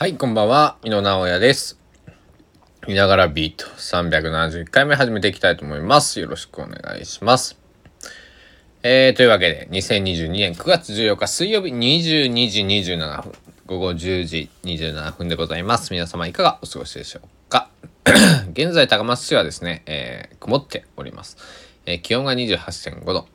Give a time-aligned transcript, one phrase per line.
[0.00, 0.76] はい、こんばんは。
[0.84, 1.76] 井野直哉です。
[2.86, 6.20] いながらビート371回目始めていきたいと思います。
[6.20, 7.58] よろしくお願いします。
[8.84, 13.32] えー、というわけで、2022年9月14日水曜日22時27分、
[13.66, 15.90] 午後10時27分でございます。
[15.90, 17.68] 皆様いかがお過ごしでしょうか？
[18.54, 21.38] 現在、高松市はですね、えー、曇っております。
[21.86, 23.26] えー、気温が28.5度。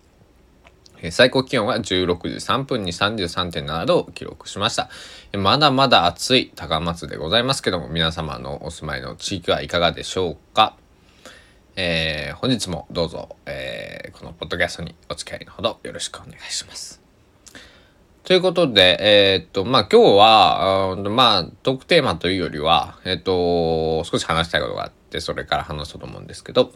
[1.11, 4.89] 最高気温は16時3分に33.7度を記録しました。
[5.37, 10.75] まだまだ暑い高松でございますけども、皆様のお住まいの地域はいかがでしょうか？
[11.75, 17.01] えー、本日もどうぞ、えー、このポッドキャストにお付き合いのほどよろしくお願いします。
[18.23, 26.71] ということで、えー、っと、まあ、今日は、まあ、トークテーマというよりは、えー、っと、少し話したいことがあって、それから話そうと思うんですけど、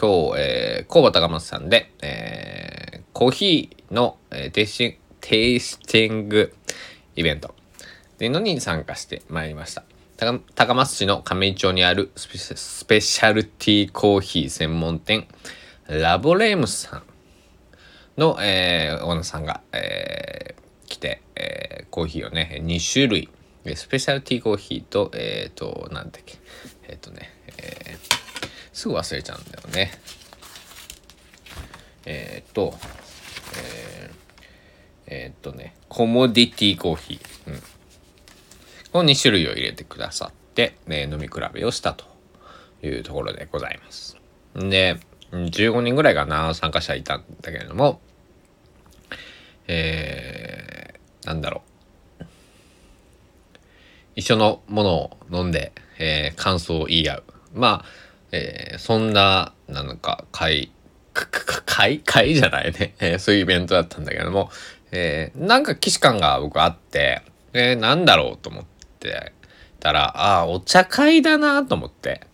[0.00, 6.54] 今日、えー、工場高松さんで、えー、コーヒーの、えー、テイステイスティング
[7.14, 7.54] イベント
[8.14, 9.84] っていうのに参加してまいりました。
[10.54, 12.28] 高松市の亀井町にあるス
[12.84, 15.26] ペシャルティーコーヒー専門店
[15.88, 17.02] ラボレームスさん
[18.16, 23.28] の、えー、オーナーさんが、えー、来て、えー、コーヒーをね2種類
[23.74, 26.38] スペシャルティーコーヒーとえっ、ー、となんだっけ
[26.86, 28.21] えっ、ー、とね、えー
[28.72, 29.92] すぐ忘れちゃうんだよね。
[32.04, 32.74] えー、っと、
[35.06, 37.50] えー、っとね、コモディティコーヒー。
[37.50, 37.62] うん。
[38.92, 42.04] この2種類を入れてくださって、ね、飲み比べをしたと
[42.82, 44.16] いうところでございます。
[44.54, 44.98] で、
[45.32, 48.00] 15人ぐらいかな、参加者いたんだけれども、
[49.66, 51.62] えー、なんだろ
[52.20, 52.24] う。
[54.16, 57.24] 一緒のものを飲んで、えー、感想を言い合う。
[57.54, 57.84] まあ、
[58.32, 60.72] えー、そんな、なんか、会、
[61.12, 64.50] か、か会会 じゃないね、えー、そういうイベントだったんだけども、
[64.90, 67.22] えー、なんか既視感が僕あって、
[67.52, 68.64] えー、なんだろうと思っ
[68.98, 69.32] て
[69.80, 72.26] たら、ああ、お茶会だなと思って、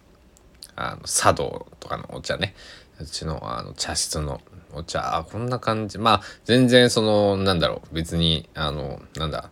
[0.76, 2.54] あの、茶道とかのお茶ね、
[3.00, 4.40] うちのあの茶室の
[4.72, 5.98] お茶、あこんな感じ。
[5.98, 9.50] まあ、全然その、なんだろう、別に、あの、なんだ、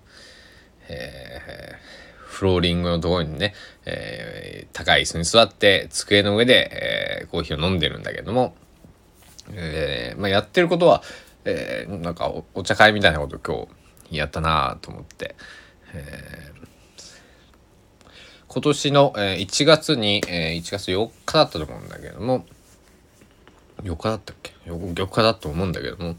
[0.89, 1.86] えー、
[2.37, 3.55] フローリングのところにね、
[3.87, 8.55] えー、高い椅子に座って机の上で、えー、コーヒーを飲んでるんだけども、
[9.53, 11.03] えーまあ、やってることは、
[11.47, 13.67] えー、なんかお茶会みたいなこと今
[14.11, 15.35] 日やったなと思って、
[15.95, 18.13] えー、
[18.49, 22.45] 今年の、えー、1月に、えー、1月4日だったと思うんだけども
[23.83, 26.17] 4日だったっけ ?4 日だと思うんだけども、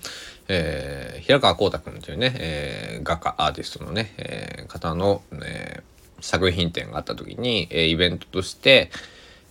[0.48, 5.77] えー、平川光太君というね、えー、画家アーティストのね、えー、方の、えー、
[6.20, 8.92] 作品展があった時に、えー、イベントとして、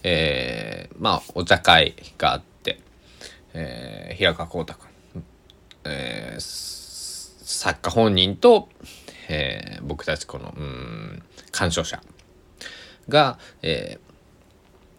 [0.02, 2.80] えー、まあお茶会があって、
[3.54, 4.74] えー、平川光太
[5.12, 5.24] 君、
[5.84, 8.68] えー、作家本人と、
[9.28, 11.22] えー、僕たちこのうん
[11.52, 12.00] 鑑賞者
[13.08, 13.98] が、え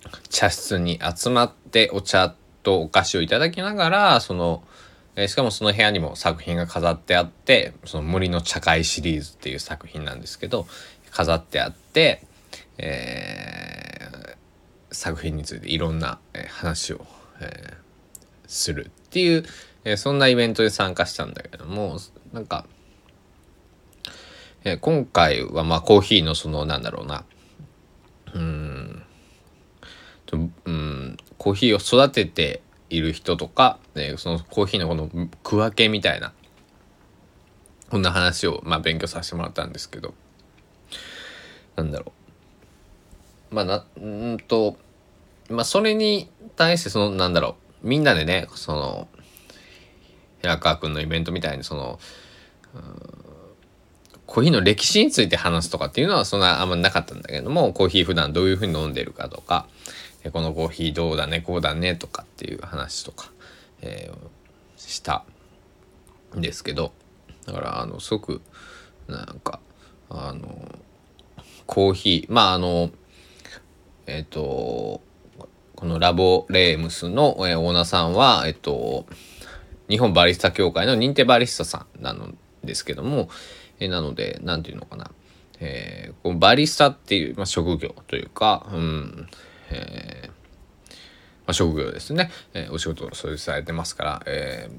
[0.04, 4.64] ー、茶室に集まってお茶とお菓子をいただきながらその
[5.18, 10.68] えしかもその部屋にも作品が飾ってあってその森の茶会シリーズっていう作品なんですけど、
[11.18, 12.22] 飾ってあって、
[12.78, 17.08] えー、作品についていろんな、え、話を、
[17.40, 17.76] えー、
[18.48, 19.44] するっていう、
[19.84, 21.98] えー、そんなイベントに参加したんだけども
[22.34, 22.68] なんか、
[24.64, 27.26] えー、今回はまあコーヒーのそのなんだろうな
[28.36, 29.04] うん
[30.66, 32.62] うんコーヒーを育てて
[32.92, 35.10] いる人とか、え、そのコーヒーのこの
[35.42, 36.32] 区分けみたいな
[37.90, 40.14] こんな話をまあ勉強させてもらったんですけど
[41.78, 42.12] なんだろ
[43.52, 43.56] う。
[43.56, 44.78] まあな、うんと、
[45.50, 47.88] まあそれに対してその、なんだろう。
[47.88, 49.08] みんなでね、その、
[50.42, 52.00] 平川君のイベントみたいにその、
[54.26, 59.68] コーヒーの歴史について話すとかっていうのはそんなあんまなかったんだけども、コーヒー普段どういうふうに飲んでるかとか、
[60.34, 63.32] このコーヒーどうだね、こうだねとかっていう話とか、
[63.82, 64.18] えー、
[64.76, 65.24] した
[66.36, 66.92] んですけど、
[67.46, 68.42] だからあの、すごく、
[69.08, 69.60] なんか、
[70.10, 70.68] あの、
[71.68, 72.90] コーヒー、まああの、
[74.08, 75.02] えっ、と、
[75.76, 79.06] このラボレームスの、え、オーナーさんは、えっ、と、
[79.90, 82.34] 日本バリスタ協会の認定バリスタさんなの
[82.64, 83.30] ですけども、
[83.80, 85.12] え、なので、なんていうのかな。
[85.60, 89.28] えー、このバリスタっていう、まあ、職業というか、うん、
[89.72, 90.34] えー、ま
[91.48, 94.70] あ、職業ですね、えー、お仕事をそれされてますから、え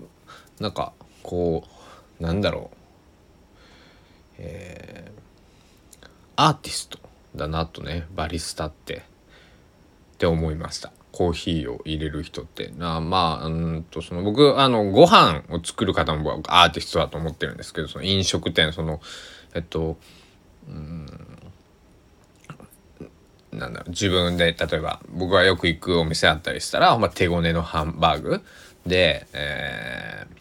[0.58, 0.92] ー、なんか
[1.22, 1.64] こ
[2.20, 2.76] うなんだろう、
[4.38, 5.27] えー、
[6.40, 7.00] アーティスト
[7.34, 8.98] だなとねバリスタって。
[8.98, 9.00] っ
[10.18, 10.92] て思いました。
[11.12, 12.72] コーヒーを入れる人って。
[12.76, 19.00] なまあうんとその僕あのご飯を作る方もアーティストだと思ってるんですけどその飲食店その
[19.54, 19.96] えっと
[23.52, 28.42] なんだろう自分で例えば僕がよく行くお店あったりしたら、まあ、手ごねのハンバーグ
[28.86, 30.37] で、えー、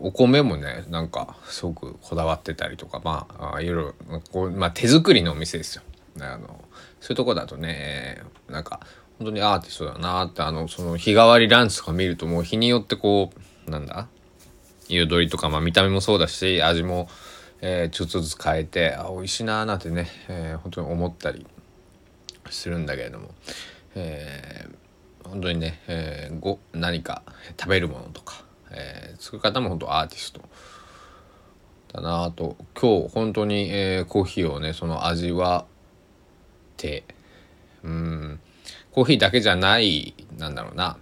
[0.00, 5.82] お米もねなんかすごくこだわってたりとかまあいろいろこう、まあ、手作りのお店ですよ。
[6.20, 6.46] あの
[7.00, 8.80] そういうとこだとね、なんか
[9.18, 13.30] 本当にアーティストだなってあのその日替わりランチとか見るともう日によってこ
[13.66, 14.08] うなんだ
[14.88, 17.08] 彩りとか、まあ、見た目もそうだし味も
[17.64, 21.46] えー、ちょっとずつ変えてあ美味しいなーなんてね、えー、本当に思ったり
[22.50, 23.30] するんだけれども、
[23.94, 27.22] えー、本当にね、えー、ご何か
[27.58, 30.40] 食べるものとか、えー、作る方も本当アーティスト
[31.92, 32.56] だなと。
[32.80, 37.04] 今日本当に、えー、コーヒーをねその味わって
[37.82, 38.40] うん。
[38.92, 40.98] コーヒーだけじゃないなんだろうな、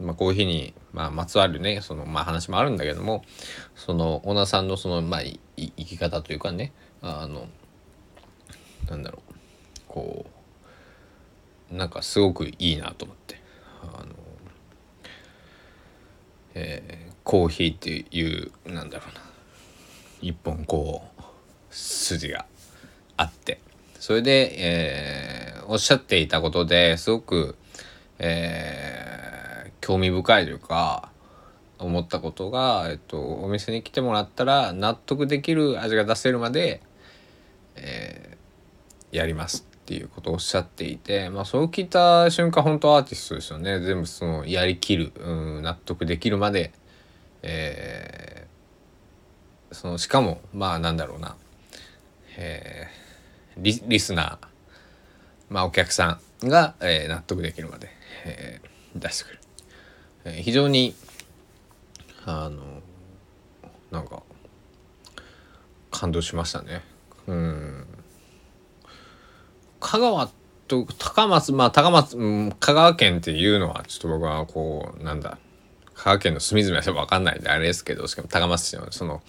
[0.00, 3.24] まあ、コーヒーにまあ、まつわるねその、まあ、話もあるんだけども
[3.74, 5.20] そのオーナーさんのその、まあ、
[5.56, 7.48] 生き方というかねあの
[8.90, 9.32] なんだろう。
[9.88, 10.26] こ
[11.70, 13.40] うなんかすごくいいなと思って。
[13.82, 14.06] あの、
[16.54, 19.22] えー、コーヒーっていうなんだろうな
[20.20, 21.22] 一本こう
[21.70, 22.44] 筋が
[23.16, 23.58] あって。
[23.98, 27.56] それで、えー、おっしゃっていたことですごく、
[28.18, 29.12] えー
[29.80, 31.10] 興味深いというか
[31.78, 36.80] 思ったことが、えっと、お店に来てもらったら納得できる味が出せるまで、
[37.74, 43.80] えー、やりますっていうことをおっしゃっていて、まあ、そう聞いた瞬間本当アーティストですよね。
[43.80, 46.72] 全部そのやりきる、うん、納得できるまで、
[47.42, 51.36] えー、そのしかもまあなんだろうな、
[52.36, 54.38] えー、リリスナー、
[55.50, 57.88] まあ、お客さんが、えー、納得できるまで、
[58.24, 59.38] えー、出してくる。
[60.24, 60.94] え非常に
[62.24, 62.62] あの
[63.90, 64.22] なんか
[65.90, 66.82] 感動しましたね。
[67.26, 67.86] うん
[69.80, 70.30] 香川
[70.68, 75.38] と高松まあ高松、うん、香川県っていうのはちょっと僕はこうなんだ
[76.02, 79.22] 香川県の隅々は分かんないんであれですけどしかも高松市のその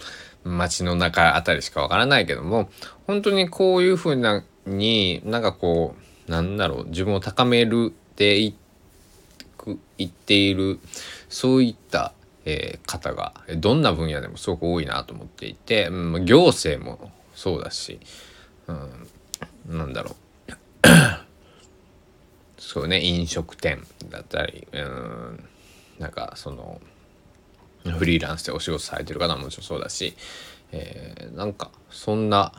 [0.43, 2.69] 町の中あたりしか分からないけども
[3.05, 5.95] 本当にこういうふうなになんかこ
[6.27, 8.53] うなんだろう自分を高めるでいっ
[9.63, 10.79] くいっている
[11.29, 12.13] そういった、
[12.45, 17.99] えー、方がどんな分野でもすごく多いなと思っていて、うん、行政もそうだし、
[18.67, 20.15] うん、なんだろう。
[22.59, 25.43] そうね飲食店だったり、うん、
[25.99, 26.81] なんかその
[27.83, 30.15] フリーランスでお仕事されてる方ももちろんそうだし、
[30.71, 32.53] えー、なんかそんな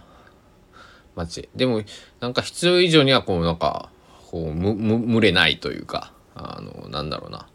[1.15, 1.49] 街。
[1.55, 1.83] でも
[2.21, 3.89] なんか必要以上にはこうなんか
[4.31, 7.47] こうむむ群れないというかあのなんだろうな。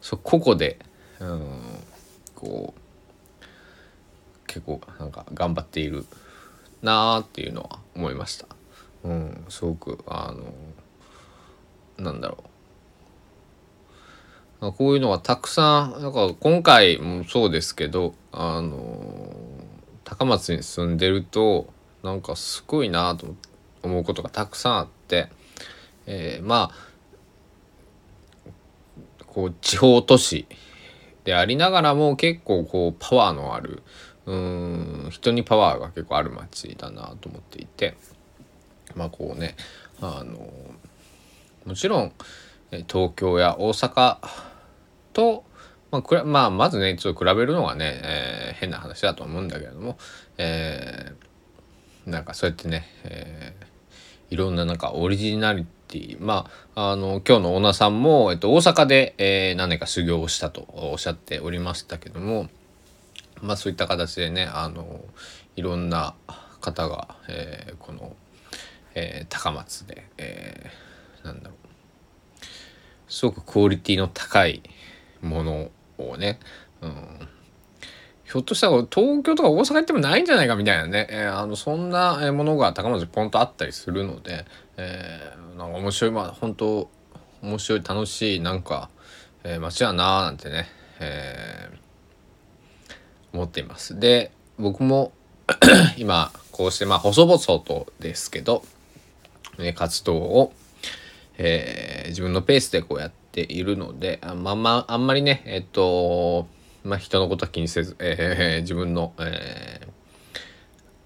[0.00, 0.78] そ個々で、
[1.18, 1.50] うん、
[2.34, 2.80] こう
[4.46, 6.06] 結構なんか頑張っている
[6.82, 8.46] なーっていうのは思いました。
[9.02, 10.32] うん、すごくあ
[11.98, 12.55] のなんだろう。
[14.60, 19.30] こういうのがたくさんなんか今回もそうですけどあの
[20.04, 21.72] 高松に住んでると
[22.02, 23.34] なんかすごいなと
[23.82, 25.28] 思うことがたくさんあって、
[26.06, 26.86] えー、まあ
[29.26, 30.46] こう地方都市
[31.24, 33.82] でありながらも結構こうパワーのある
[34.24, 37.96] うん人にパワーが結構ある街だなと思っていて
[38.94, 39.56] まあこうね
[40.00, 40.50] あの
[41.66, 42.12] もちろん
[42.70, 44.18] 東京や大阪
[45.12, 45.44] と、
[45.90, 49.96] まあ、まあ、まずねちょっと比べるのがね、えー、変な話だと思うんだけれども、
[50.36, 62.48] えー、なんかそうやってね、えー、いろんななんかオリジナリティまああの今日のオーナーさんも、えっと、大阪で、えー、何年か修行をしたとおっしゃっておりましたけども
[63.40, 65.00] まあそういった形でねあの
[65.54, 66.14] いろんな
[66.60, 68.16] 方が、えー、この、
[68.94, 71.65] えー、高松で、えー、なんだろう
[73.08, 74.62] すごくクオリティの高い
[75.22, 76.38] ものをね、
[76.82, 77.28] うん、
[78.24, 84.44] ひょっとしたら東京とか大阪行ってもないんじゃないかみたいなね、えー、あのそんなものが高松にポンとあったりするので、
[84.76, 86.90] えー、なんか面白いまあ本当
[87.42, 88.90] 面白い楽しいなんか、
[89.44, 90.66] えー、街やなーなんてね、
[90.98, 92.94] えー、
[93.32, 93.98] 思っています。
[94.00, 95.12] で僕も
[95.96, 98.64] 今こうしてまあ細々とですけど、
[99.58, 100.52] ね、活動を、
[101.38, 106.48] えー、自分のペースでこうやっているのであ,、まあまあ、あんまりねえっと
[106.84, 109.80] まあ、人のことは気にせず、えー、 自分の、え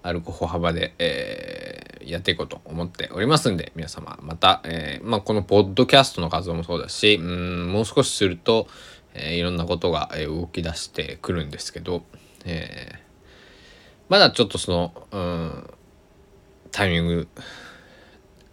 [0.03, 8.67] ー、歩く歩幅で、えー、やっていこうと思っておりますんで皆様また、えーまあ、このポッドキャストの活動もそうだしうんもう少しすると、
[9.15, 12.03] えー、いろんなことが動き出してくるんですけど、
[12.45, 13.11] えー
[14.11, 15.69] まだちょっとその、うん、
[16.73, 17.27] タイミング、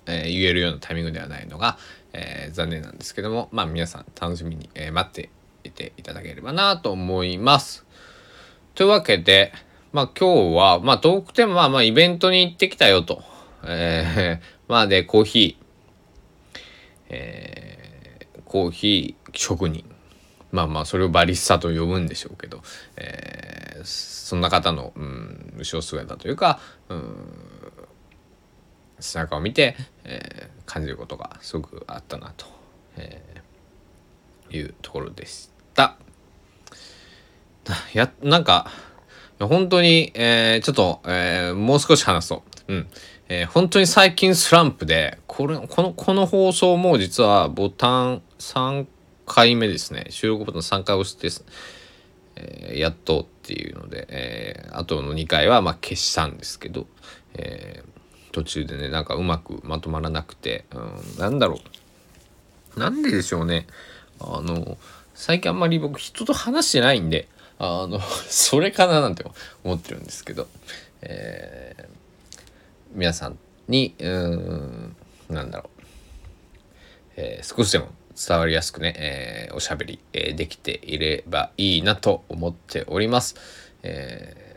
[0.08, 1.78] えー、言えるようなタイミングではないのが、
[2.12, 5.30] えー、残念なんですけども、まあ皆さん楽しみに、えー、待って
[5.64, 7.84] いていただければなと思います。
[8.74, 9.52] というわけで、
[9.92, 13.22] まあ今日は、まあトークテーマは、まあイベントに行ってきたよと。
[13.64, 15.64] えー、まあで、コーヒー、
[17.10, 19.84] えー、コーヒー職人。
[20.50, 22.62] まあまあそれをバリスタと呼ぶんでしょうけど、
[22.96, 27.47] えー、そんな方の、うん、後ろ姿というか、うん、
[29.00, 32.46] 背中を見て、えー、感じることがすごくあったなと、
[32.96, 35.96] えー、いうところでした。
[37.92, 38.70] や、なんか、
[39.38, 42.74] 本当に、えー、ちょっと、えー、もう少し話そう。
[42.74, 42.88] うん。
[43.28, 48.86] えー、本当に最近スランプで、これ、この、この放送も実はボタン3
[49.26, 50.06] 回目ですね。
[50.10, 51.28] 収録ボタン3回押して、
[52.36, 56.86] えー、やっとっていうので、えー、あとの2回はまあ消したんですけど、
[57.34, 57.87] えー、
[58.38, 60.78] 途中でね、なんかうまくまとまらなくて、う
[61.16, 61.58] ん、なんだろ
[62.76, 62.78] う。
[62.78, 63.66] なんででしょうね。
[64.20, 64.78] あの、
[65.14, 67.26] 最近あんまり僕人と話してないんで、
[67.58, 69.24] あの、 それかななんて
[69.64, 70.46] 思ってるんですけど、
[71.02, 71.88] えー、
[72.92, 74.96] 皆さんに、うん、
[75.28, 75.82] なんだろう、
[77.16, 83.34] えー、少しでも伝わりやすくね、えー、おしゃべり、えー、できていればいいなと思っております。
[83.82, 84.47] えー、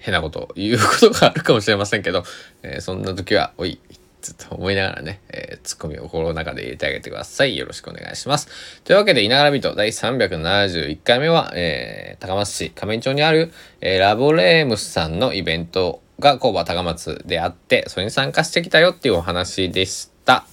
[0.00, 2.24] 変なこと言うことがあるかもしれませんけど、
[2.62, 3.78] えー、そんな時は、おい、
[4.22, 7.56] ずっと思いながらね、えー、ツッコミを心の中で入れてあげてください。
[7.56, 8.82] よろしくお願いします。
[8.82, 13.52] というわけで、いながらビート第371回目は、えー、高松市亀井町にある、
[13.82, 20.46] えー、ラボレームスさんのイベントが工場高松であって、それに参加してきたよっていうお話でした。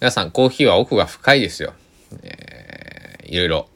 [0.00, 1.72] 皆さん、コーヒーは奥が深いですよ。
[2.22, 3.68] えー、いろいろ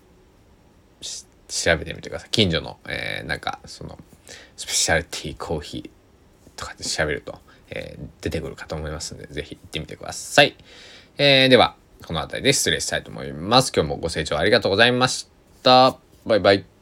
[1.49, 2.31] 調べてみてください。
[2.31, 3.99] 近所の、えー、なんか、その、
[4.57, 7.39] スペシャルティーコーヒーとかで調べると、
[7.71, 10.57] えー、出てくるかと思いますので、ぜひ行ってみてください。
[11.19, 13.73] えー、では、この辺りで失礼したいと思います。
[13.75, 15.29] 今日もご清聴ありがとうございまし
[15.63, 15.99] た。
[16.25, 16.76] バイバイ。